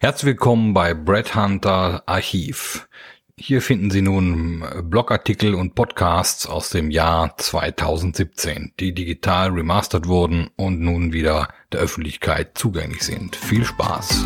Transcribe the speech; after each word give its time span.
Herzlich 0.00 0.26
willkommen 0.26 0.74
bei 0.74 0.94
Brett 0.94 1.34
Hunter 1.34 2.04
Archiv. 2.06 2.86
Hier 3.36 3.60
finden 3.60 3.90
Sie 3.90 4.00
nun 4.00 4.64
Blogartikel 4.84 5.56
und 5.56 5.74
Podcasts 5.74 6.46
aus 6.46 6.70
dem 6.70 6.92
Jahr 6.92 7.36
2017, 7.36 8.74
die 8.78 8.94
digital 8.94 9.50
remastert 9.50 10.06
wurden 10.06 10.50
und 10.54 10.80
nun 10.80 11.12
wieder 11.12 11.48
der 11.72 11.80
Öffentlichkeit 11.80 12.56
zugänglich 12.56 13.02
sind. 13.02 13.34
Viel 13.34 13.64
Spaß! 13.64 14.24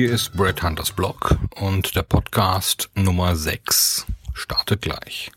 Hier 0.00 0.12
ist 0.12 0.32
Brett 0.32 0.62
Hunters 0.62 0.92
Blog 0.92 1.36
und 1.56 1.94
der 1.94 2.04
Podcast 2.04 2.88
Nummer 2.94 3.36
6 3.36 4.06
startet 4.32 4.80
gleich. 4.80 5.30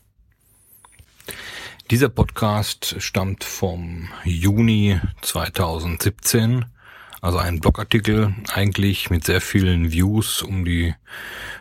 Dieser 1.90 2.08
Podcast 2.08 2.96
stammt 2.98 3.44
vom 3.44 4.08
Juni 4.24 4.98
2017, 5.20 6.64
also 7.20 7.36
ein 7.36 7.60
Blogartikel 7.60 8.34
eigentlich 8.54 9.10
mit 9.10 9.24
sehr 9.24 9.42
vielen 9.42 9.92
Views, 9.92 10.40
um 10.40 10.64
die 10.64 10.94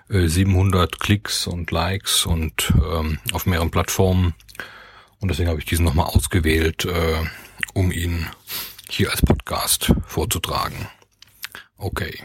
äh, 0.08 0.28
700 0.28 0.98
Klicks 1.02 1.46
und 1.46 1.72
Likes 1.72 2.26
und 2.26 2.72
ähm, 2.78 3.20
auf 3.34 3.46
mehreren 3.46 3.70
Plattformen. 3.70 4.34
Und 5.20 5.28
deswegen 5.28 5.50
habe 5.50 5.60
ich 5.60 5.66
diesen 5.66 5.84
nochmal 5.84 6.06
ausgewählt, 6.06 6.86
äh, 6.86 7.26
um 7.74 7.92
ihn 7.92 8.28
hier 8.90 9.12
als 9.12 9.22
Podcast 9.22 9.94
vorzutragen. 10.08 10.88
Okay. 11.76 12.24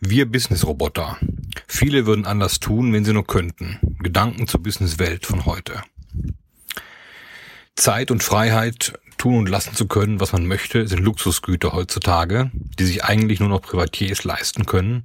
Wir 0.00 0.30
Business-Roboter. 0.30 1.18
Viele 1.66 2.06
würden 2.06 2.26
anders 2.26 2.60
tun, 2.60 2.92
wenn 2.92 3.04
sie 3.04 3.12
nur 3.12 3.26
könnten. 3.26 3.78
Gedanken 4.00 4.46
zur 4.46 4.62
Business-Welt 4.62 5.26
von 5.26 5.46
heute. 5.46 5.82
Zeit 7.76 8.10
und 8.10 8.22
Freiheit, 8.22 8.98
tun 9.18 9.38
und 9.38 9.48
lassen 9.48 9.74
zu 9.74 9.86
können, 9.86 10.20
was 10.20 10.32
man 10.32 10.46
möchte, 10.46 10.86
sind 10.86 11.00
Luxusgüter 11.00 11.72
heutzutage, 11.72 12.50
die 12.78 12.84
sich 12.84 13.04
eigentlich 13.04 13.40
nur 13.40 13.48
noch 13.48 13.62
Privatiers 13.62 14.24
leisten 14.24 14.66
können 14.66 15.04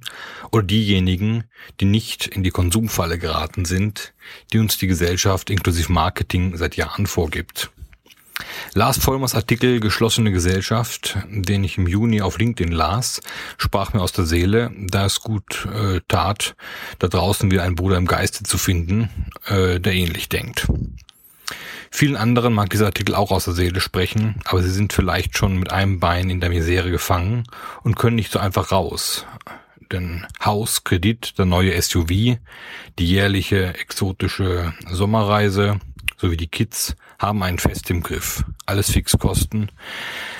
oder 0.52 0.62
diejenigen, 0.62 1.44
die 1.80 1.86
nicht 1.86 2.26
in 2.26 2.42
die 2.42 2.50
Konsumfalle 2.50 3.18
geraten 3.18 3.64
sind, 3.64 4.12
die 4.52 4.58
uns 4.58 4.78
die 4.78 4.86
Gesellschaft 4.86 5.50
inklusive 5.50 5.92
Marketing 5.92 6.56
seit 6.56 6.76
Jahren 6.76 7.06
vorgibt. 7.06 7.70
Lars 8.74 8.98
Vollmers 8.98 9.34
Artikel 9.34 9.80
Geschlossene 9.80 10.32
Gesellschaft, 10.32 11.18
den 11.28 11.64
ich 11.64 11.78
im 11.78 11.86
Juni 11.86 12.22
auf 12.22 12.38
LinkedIn 12.38 12.72
las, 12.72 13.20
sprach 13.58 13.92
mir 13.92 14.00
aus 14.00 14.12
der 14.12 14.26
Seele, 14.26 14.70
da 14.76 15.06
es 15.06 15.20
gut 15.20 15.66
äh, 15.66 16.00
tat, 16.08 16.54
da 16.98 17.08
draußen 17.08 17.50
wieder 17.50 17.62
einen 17.62 17.76
Bruder 17.76 17.96
im 17.96 18.06
Geiste 18.06 18.44
zu 18.44 18.58
finden, 18.58 19.10
äh, 19.46 19.80
der 19.80 19.92
ähnlich 19.92 20.28
denkt. 20.28 20.66
Vielen 21.92 22.16
anderen 22.16 22.54
mag 22.54 22.70
dieser 22.70 22.86
Artikel 22.86 23.14
auch 23.16 23.32
aus 23.32 23.44
der 23.44 23.54
Seele 23.54 23.80
sprechen, 23.80 24.40
aber 24.44 24.62
sie 24.62 24.70
sind 24.70 24.92
vielleicht 24.92 25.36
schon 25.36 25.58
mit 25.58 25.72
einem 25.72 25.98
Bein 25.98 26.30
in 26.30 26.40
der 26.40 26.50
Misere 26.50 26.90
gefangen 26.90 27.44
und 27.82 27.96
können 27.96 28.16
nicht 28.16 28.30
so 28.30 28.38
einfach 28.38 28.70
raus. 28.70 29.26
Denn 29.90 30.24
Haus, 30.44 30.84
Kredit, 30.84 31.36
der 31.36 31.46
neue 31.46 31.80
SUV, 31.80 32.08
die 32.08 32.38
jährliche 32.98 33.74
exotische 33.74 34.72
Sommerreise 34.88 35.80
sowie 36.16 36.36
die 36.36 36.46
Kids 36.46 36.94
haben 37.20 37.42
einen 37.42 37.58
fest 37.58 37.90
im 37.90 38.02
Griff. 38.02 38.44
Alles 38.66 38.90
Fixkosten, 38.90 39.70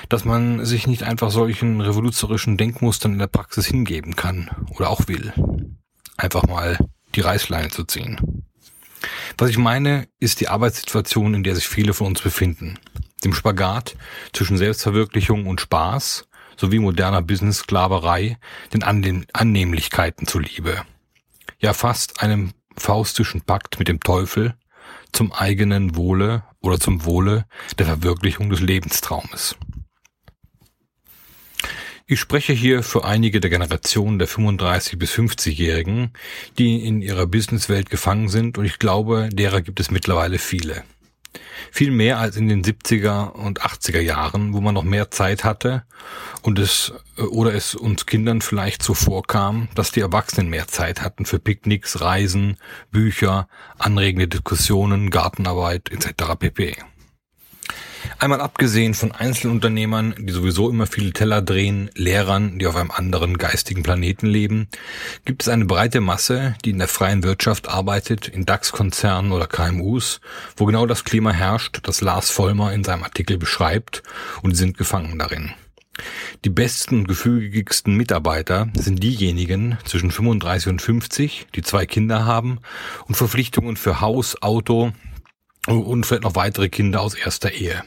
dass 0.09 0.25
man 0.25 0.65
sich 0.65 0.87
nicht 0.87 1.03
einfach 1.03 1.29
solchen 1.29 1.79
revolutionärischen 1.79 2.57
Denkmustern 2.57 3.13
in 3.13 3.19
der 3.19 3.27
Praxis 3.27 3.67
hingeben 3.67 4.15
kann 4.15 4.49
oder 4.71 4.89
auch 4.89 5.07
will. 5.07 5.31
Einfach 6.17 6.43
mal 6.47 6.77
die 7.15 7.21
Reißleine 7.21 7.69
zu 7.69 7.83
ziehen. 7.83 8.43
Was 9.37 9.49
ich 9.49 9.57
meine, 9.57 10.07
ist 10.19 10.41
die 10.41 10.47
Arbeitssituation, 10.47 11.33
in 11.35 11.43
der 11.43 11.55
sich 11.55 11.67
viele 11.67 11.93
von 11.93 12.07
uns 12.07 12.21
befinden. 12.21 12.79
Dem 13.23 13.33
Spagat 13.33 13.95
zwischen 14.33 14.57
Selbstverwirklichung 14.57 15.45
und 15.47 15.61
Spaß 15.61 16.27
sowie 16.57 16.79
moderner 16.79 17.21
Business-Sklaverei, 17.21 18.37
den 18.73 18.83
Annehmlichkeiten 18.83 20.27
zuliebe. 20.27 20.83
Ja, 21.59 21.73
fast 21.73 22.21
einem 22.21 22.53
faustischen 22.75 23.41
Pakt 23.41 23.77
mit 23.79 23.87
dem 23.87 23.99
Teufel, 23.99 24.55
zum 25.11 25.31
eigenen 25.31 25.95
Wohle 25.95 26.43
oder 26.61 26.79
zum 26.79 27.05
Wohle 27.05 27.45
der 27.77 27.85
Verwirklichung 27.85 28.49
des 28.49 28.61
Lebenstraumes. 28.61 29.55
Ich 32.07 32.19
spreche 32.19 32.51
hier 32.51 32.83
für 32.83 33.05
einige 33.05 33.39
der 33.39 33.49
Generationen 33.49 34.19
der 34.19 34.27
35 34.27 34.99
bis 34.99 35.13
50-Jährigen, 35.13 36.11
die 36.57 36.85
in 36.85 37.01
ihrer 37.01 37.25
Businesswelt 37.25 37.89
gefangen 37.89 38.27
sind 38.27 38.57
und 38.57 38.65
ich 38.65 38.79
glaube, 38.79 39.29
derer 39.31 39.61
gibt 39.61 39.79
es 39.79 39.91
mittlerweile 39.91 40.37
viele. 40.37 40.83
Viel 41.71 41.91
mehr 41.91 42.19
als 42.19 42.35
in 42.35 42.47
den 42.47 42.63
70er 42.63 43.31
und 43.31 43.61
80er 43.61 44.01
Jahren, 44.01 44.53
wo 44.53 44.61
man 44.61 44.73
noch 44.73 44.83
mehr 44.83 45.11
Zeit 45.11 45.43
hatte 45.43 45.83
und 46.41 46.59
es 46.59 46.93
oder 47.17 47.53
es 47.53 47.75
uns 47.75 48.05
Kindern 48.05 48.41
vielleicht 48.41 48.83
so 48.83 48.93
vorkam, 48.93 49.69
dass 49.75 49.91
die 49.91 50.01
Erwachsenen 50.01 50.49
mehr 50.49 50.67
Zeit 50.67 51.01
hatten 51.01 51.25
für 51.25 51.39
Picknicks, 51.39 52.01
Reisen, 52.01 52.57
Bücher, 52.91 53.47
anregende 53.77 54.27
Diskussionen, 54.27 55.09
Gartenarbeit 55.09 55.91
etc. 55.91 56.35
pp. 56.37 56.75
Einmal 58.19 58.41
abgesehen 58.41 58.93
von 58.93 59.11
Einzelunternehmern, 59.11 60.15
die 60.19 60.31
sowieso 60.31 60.69
immer 60.69 60.87
viele 60.87 61.11
Teller 61.11 61.41
drehen, 61.41 61.89
Lehrern, 61.95 62.59
die 62.59 62.67
auf 62.67 62.75
einem 62.75 62.91
anderen 62.91 63.37
geistigen 63.37 63.83
Planeten 63.83 64.27
leben, 64.27 64.67
gibt 65.25 65.43
es 65.43 65.49
eine 65.49 65.65
breite 65.65 66.01
Masse, 66.01 66.55
die 66.63 66.71
in 66.71 66.79
der 66.79 66.87
freien 66.87 67.23
Wirtschaft 67.23 67.69
arbeitet, 67.69 68.27
in 68.27 68.45
DAX-Konzernen 68.45 69.31
oder 69.31 69.47
KMUs, 69.47 70.21
wo 70.55 70.65
genau 70.65 70.85
das 70.85 71.03
Klima 71.03 71.31
herrscht, 71.31 71.79
das 71.83 72.01
Lars 72.01 72.29
Vollmer 72.29 72.73
in 72.73 72.83
seinem 72.83 73.03
Artikel 73.03 73.37
beschreibt, 73.37 74.03
und 74.41 74.55
sind 74.55 74.77
gefangen 74.77 75.17
darin. 75.17 75.53
Die 76.45 76.49
besten 76.49 76.99
und 76.99 77.07
gefügigsten 77.07 77.95
Mitarbeiter 77.95 78.69
sind 78.73 79.03
diejenigen 79.03 79.77
zwischen 79.83 80.11
35 80.11 80.69
und 80.69 80.81
50, 80.81 81.47
die 81.53 81.61
zwei 81.61 81.85
Kinder 81.85 82.25
haben 82.25 82.59
und 83.07 83.15
Verpflichtungen 83.15 83.75
für 83.75 84.01
Haus, 84.01 84.41
Auto, 84.41 84.93
und 85.67 86.05
vielleicht 86.05 86.23
noch 86.23 86.35
weitere 86.35 86.69
Kinder 86.69 87.01
aus 87.01 87.13
erster 87.13 87.51
Ehe. 87.51 87.83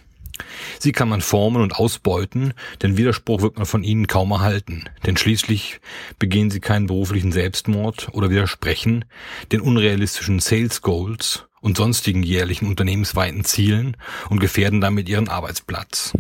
Sie 0.79 0.93
kann 0.93 1.09
man 1.09 1.21
formen 1.21 1.63
und 1.63 1.77
ausbeuten, 1.77 2.55
denn 2.83 2.97
Widerspruch 2.97 3.43
wird 3.43 3.57
man 3.57 3.67
von 3.67 3.85
ihnen 3.85 4.07
kaum 4.07 4.33
erhalten, 4.33 4.85
denn 5.07 5.17
schließlich 5.17 5.81
begehen 6.19 6.51
sie 6.51 6.61
keinen 6.61 6.87
beruflichen 6.87 7.33
Selbstmord 7.33 8.09
oder 8.13 8.31
widersprechen 8.31 9.05
den 9.53 9.61
unrealistischen 9.61 10.41
Sales 10.41 10.83
Goals 10.83 11.47
und 11.61 11.77
sonstigen 11.77 12.23
jährlichen 12.23 12.67
unternehmensweiten 12.67 13.45
Zielen 13.45 13.97
und 14.29 14.41
gefährden 14.41 14.81
damit 14.81 15.09
ihren 15.09 15.29
Arbeitsplatz. 15.29 16.13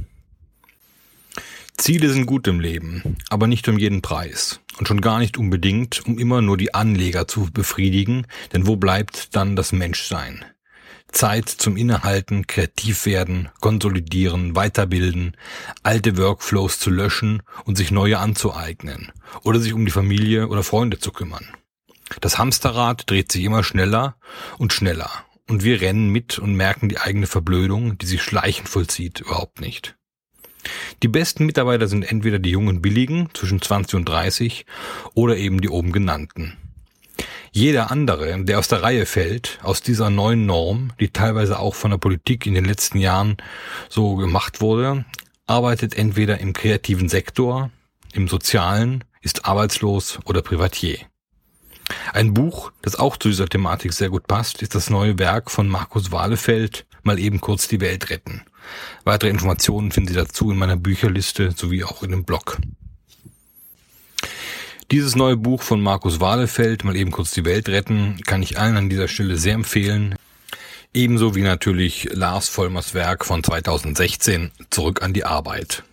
Ziele 1.76 2.08
sind 2.08 2.26
gut 2.26 2.46
im 2.46 2.60
Leben, 2.60 3.16
aber 3.30 3.48
nicht 3.48 3.68
um 3.68 3.78
jeden 3.78 4.00
Preis 4.00 4.60
und 4.78 4.86
schon 4.86 5.00
gar 5.00 5.18
nicht 5.18 5.36
unbedingt, 5.36 6.06
um 6.06 6.18
immer 6.18 6.40
nur 6.40 6.56
die 6.56 6.72
Anleger 6.72 7.26
zu 7.26 7.50
befriedigen, 7.52 8.26
denn 8.52 8.66
wo 8.66 8.76
bleibt 8.76 9.34
dann 9.34 9.56
das 9.56 9.72
Menschsein? 9.72 10.44
Zeit 11.14 11.48
zum 11.48 11.76
Innehalten, 11.76 12.46
kreativ 12.46 13.06
werden, 13.06 13.48
konsolidieren, 13.60 14.54
weiterbilden, 14.56 15.36
alte 15.82 16.18
Workflows 16.18 16.78
zu 16.78 16.90
löschen 16.90 17.42
und 17.64 17.76
sich 17.76 17.90
neue 17.90 18.18
anzueignen 18.18 19.12
oder 19.42 19.60
sich 19.60 19.72
um 19.72 19.84
die 19.84 19.92
Familie 19.92 20.48
oder 20.48 20.62
Freunde 20.62 20.98
zu 20.98 21.12
kümmern. 21.12 21.46
Das 22.20 22.38
Hamsterrad 22.38 23.08
dreht 23.08 23.32
sich 23.32 23.44
immer 23.44 23.62
schneller 23.62 24.16
und 24.58 24.72
schneller 24.72 25.10
und 25.48 25.64
wir 25.64 25.80
rennen 25.80 26.10
mit 26.10 26.38
und 26.38 26.54
merken 26.54 26.88
die 26.88 26.98
eigene 26.98 27.26
Verblödung, 27.26 27.96
die 27.98 28.06
sich 28.06 28.22
schleichend 28.22 28.68
vollzieht, 28.68 29.20
überhaupt 29.20 29.60
nicht. 29.60 29.96
Die 31.02 31.08
besten 31.08 31.46
Mitarbeiter 31.46 31.88
sind 31.88 32.10
entweder 32.10 32.38
die 32.38 32.50
jungen 32.50 32.82
Billigen 32.82 33.28
zwischen 33.34 33.60
20 33.60 33.96
und 33.96 34.08
30 34.08 34.66
oder 35.14 35.36
eben 35.36 35.60
die 35.60 35.68
oben 35.68 35.92
genannten. 35.92 36.56
Jeder 37.56 37.92
andere, 37.92 38.44
der 38.44 38.58
aus 38.58 38.66
der 38.66 38.82
Reihe 38.82 39.06
fällt, 39.06 39.60
aus 39.62 39.80
dieser 39.80 40.10
neuen 40.10 40.44
Norm, 40.44 40.92
die 40.98 41.10
teilweise 41.10 41.60
auch 41.60 41.76
von 41.76 41.92
der 41.92 41.98
Politik 41.98 42.46
in 42.46 42.54
den 42.54 42.64
letzten 42.64 42.98
Jahren 42.98 43.36
so 43.88 44.16
gemacht 44.16 44.60
wurde, 44.60 45.04
arbeitet 45.46 45.96
entweder 45.96 46.40
im 46.40 46.52
kreativen 46.52 47.08
Sektor, 47.08 47.70
im 48.12 48.26
sozialen, 48.26 49.04
ist 49.22 49.44
arbeitslos 49.44 50.18
oder 50.24 50.42
Privatier. 50.42 50.98
Ein 52.12 52.34
Buch, 52.34 52.72
das 52.82 52.96
auch 52.96 53.16
zu 53.18 53.28
dieser 53.28 53.48
Thematik 53.48 53.92
sehr 53.92 54.10
gut 54.10 54.26
passt, 54.26 54.60
ist 54.60 54.74
das 54.74 54.90
neue 54.90 55.20
Werk 55.20 55.48
von 55.48 55.68
Markus 55.68 56.10
Wahlefeld, 56.10 56.86
mal 57.04 57.20
eben 57.20 57.40
kurz 57.40 57.68
die 57.68 57.80
Welt 57.80 58.10
retten. 58.10 58.42
Weitere 59.04 59.30
Informationen 59.30 59.92
finden 59.92 60.08
Sie 60.08 60.16
dazu 60.16 60.50
in 60.50 60.58
meiner 60.58 60.76
Bücherliste 60.76 61.52
sowie 61.52 61.84
auch 61.84 62.02
in 62.02 62.10
dem 62.10 62.24
Blog. 62.24 62.58
Dieses 64.90 65.16
neue 65.16 65.36
Buch 65.36 65.62
von 65.62 65.80
Markus 65.80 66.20
Wahlefeld, 66.20 66.84
mal 66.84 66.94
eben 66.94 67.10
kurz 67.10 67.30
die 67.30 67.44
Welt 67.44 67.68
retten, 67.68 68.20
kann 68.26 68.42
ich 68.42 68.58
allen 68.58 68.76
an 68.76 68.90
dieser 68.90 69.08
Stelle 69.08 69.38
sehr 69.38 69.54
empfehlen. 69.54 70.14
Ebenso 70.92 71.34
wie 71.34 71.42
natürlich 71.42 72.08
Lars 72.12 72.48
Vollmers 72.48 72.92
Werk 72.92 73.24
von 73.24 73.42
2016 73.42 74.52
Zurück 74.70 75.02
an 75.02 75.14
die 75.14 75.24
Arbeit. 75.24 75.84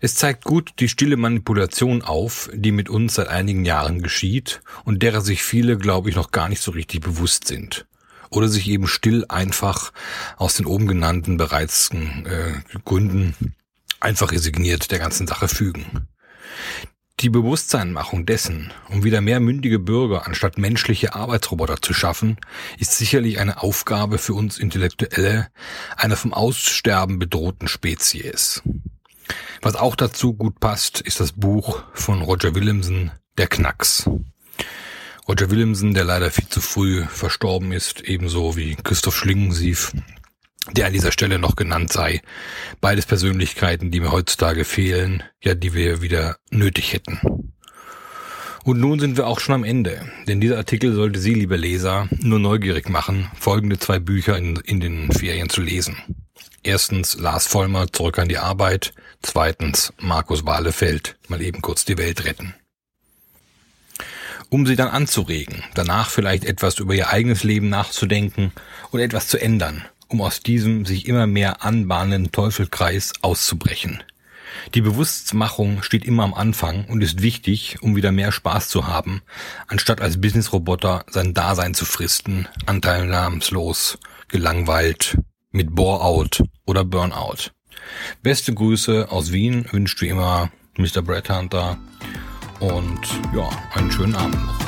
Es 0.00 0.16
zeigt 0.16 0.44
gut 0.44 0.72
die 0.80 0.88
stille 0.88 1.16
Manipulation 1.16 2.02
auf, 2.02 2.50
die 2.52 2.72
mit 2.72 2.88
uns 2.88 3.14
seit 3.14 3.28
einigen 3.28 3.64
Jahren 3.64 4.02
geschieht 4.02 4.60
und 4.84 5.02
derer 5.02 5.20
sich 5.20 5.42
viele, 5.42 5.78
glaube 5.78 6.10
ich, 6.10 6.16
noch 6.16 6.32
gar 6.32 6.48
nicht 6.48 6.62
so 6.62 6.72
richtig 6.72 7.00
bewusst 7.00 7.46
sind. 7.46 7.86
Oder 8.30 8.48
sich 8.48 8.68
eben 8.68 8.86
still 8.86 9.24
einfach 9.28 9.92
aus 10.36 10.56
den 10.56 10.66
oben 10.66 10.86
genannten 10.86 11.36
bereits 11.36 11.90
äh, 11.90 12.54
Gründen 12.84 13.54
einfach 14.00 14.32
resigniert 14.32 14.90
der 14.90 14.98
ganzen 14.98 15.26
Sache 15.26 15.48
fügen. 15.48 16.08
Die 17.20 17.30
Bewusstseinmachung 17.30 18.26
dessen, 18.26 18.72
um 18.90 19.02
wieder 19.02 19.20
mehr 19.20 19.40
mündige 19.40 19.80
Bürger 19.80 20.28
anstatt 20.28 20.56
menschliche 20.56 21.16
Arbeitsroboter 21.16 21.82
zu 21.82 21.92
schaffen, 21.92 22.36
ist 22.78 22.96
sicherlich 22.96 23.40
eine 23.40 23.60
Aufgabe 23.60 24.18
für 24.18 24.34
uns 24.34 24.56
Intellektuelle 24.56 25.48
einer 25.96 26.16
vom 26.16 26.32
Aussterben 26.32 27.18
bedrohten 27.18 27.66
Spezies. 27.66 28.62
Was 29.62 29.74
auch 29.74 29.96
dazu 29.96 30.34
gut 30.34 30.60
passt, 30.60 31.00
ist 31.00 31.18
das 31.18 31.32
Buch 31.32 31.82
von 31.92 32.22
Roger 32.22 32.54
Williamson, 32.54 33.10
Der 33.36 33.48
Knacks. 33.48 34.08
Roger 35.28 35.50
Williamson, 35.50 35.94
der 35.94 36.04
leider 36.04 36.30
viel 36.30 36.48
zu 36.48 36.60
früh 36.60 37.04
verstorben 37.04 37.72
ist, 37.72 38.00
ebenso 38.02 38.56
wie 38.56 38.76
Christoph 38.76 39.16
Schlingensief, 39.16 39.92
der 40.72 40.86
an 40.86 40.92
dieser 40.92 41.12
Stelle 41.12 41.38
noch 41.38 41.56
genannt 41.56 41.92
sei. 41.92 42.20
Beides 42.80 43.06
Persönlichkeiten, 43.06 43.90
die 43.90 44.00
mir 44.00 44.12
heutzutage 44.12 44.64
fehlen, 44.64 45.22
ja, 45.42 45.54
die 45.54 45.74
wir 45.74 46.02
wieder 46.02 46.36
nötig 46.50 46.92
hätten. 46.92 47.52
Und 48.64 48.80
nun 48.80 49.00
sind 49.00 49.16
wir 49.16 49.26
auch 49.26 49.40
schon 49.40 49.54
am 49.54 49.64
Ende, 49.64 50.02
denn 50.26 50.40
dieser 50.40 50.58
Artikel 50.58 50.92
sollte 50.92 51.20
Sie, 51.20 51.32
liebe 51.32 51.56
Leser, 51.56 52.08
nur 52.20 52.38
neugierig 52.38 52.90
machen, 52.90 53.30
folgende 53.38 53.78
zwei 53.78 53.98
Bücher 53.98 54.36
in, 54.36 54.56
in 54.56 54.80
den 54.80 55.10
Ferien 55.10 55.48
zu 55.48 55.62
lesen. 55.62 55.96
Erstens 56.62 57.18
Lars 57.18 57.46
Vollmer 57.46 57.90
zurück 57.90 58.18
an 58.18 58.28
die 58.28 58.36
Arbeit, 58.36 58.92
zweitens 59.22 59.92
Markus 59.98 60.44
Wahlefeld 60.44 61.16
mal 61.28 61.40
eben 61.40 61.62
kurz 61.62 61.84
die 61.84 61.96
Welt 61.96 62.24
retten. 62.24 62.54
Um 64.50 64.66
sie 64.66 64.76
dann 64.76 64.88
anzuregen, 64.88 65.62
danach 65.74 66.10
vielleicht 66.10 66.44
etwas 66.44 66.78
über 66.78 66.94
ihr 66.94 67.08
eigenes 67.08 67.44
Leben 67.44 67.68
nachzudenken 67.68 68.52
oder 68.92 69.02
etwas 69.02 69.28
zu 69.28 69.40
ändern 69.40 69.84
um 70.08 70.20
aus 70.20 70.40
diesem 70.40 70.86
sich 70.86 71.06
immer 71.06 71.26
mehr 71.26 71.62
anbahnenden 71.62 72.32
Teufelkreis 72.32 73.12
auszubrechen. 73.22 74.02
Die 74.74 74.80
Bewusstmachung 74.80 75.82
steht 75.82 76.04
immer 76.04 76.24
am 76.24 76.34
Anfang 76.34 76.84
und 76.86 77.02
ist 77.02 77.22
wichtig, 77.22 77.78
um 77.82 77.96
wieder 77.96 78.12
mehr 78.12 78.32
Spaß 78.32 78.68
zu 78.68 78.86
haben, 78.86 79.22
anstatt 79.66 80.00
als 80.00 80.20
Businessroboter 80.20 81.04
sein 81.08 81.34
Dasein 81.34 81.74
zu 81.74 81.84
fristen, 81.84 82.48
anteilnahmslos, 82.66 83.98
gelangweilt, 84.28 85.18
mit 85.50 85.74
Bore-out 85.74 86.42
oder 86.66 86.84
Burnout. 86.84 87.50
Beste 88.22 88.52
Grüße 88.52 89.10
aus 89.10 89.32
Wien 89.32 89.66
wünscht 89.70 90.00
wie 90.00 90.08
immer 90.08 90.50
Mr. 90.76 91.02
Brett 91.02 91.30
Hunter 91.30 91.78
und 92.60 93.00
ja, 93.34 93.48
einen 93.74 93.90
schönen 93.90 94.14
Abend 94.14 94.44
noch. 94.44 94.67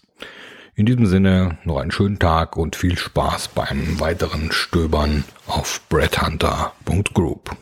In 0.75 0.85
diesem 0.85 1.05
Sinne 1.05 1.57
noch 1.65 1.77
einen 1.77 1.91
schönen 1.91 2.17
Tag 2.17 2.55
und 2.55 2.75
viel 2.75 2.97
Spaß 2.97 3.49
beim 3.49 3.99
weiteren 3.99 4.51
Stöbern 4.51 5.25
auf 5.45 5.81
breadhunter.group. 5.89 7.55